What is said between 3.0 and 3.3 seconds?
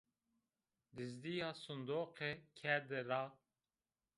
ra